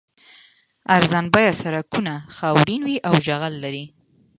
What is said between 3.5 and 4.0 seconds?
لري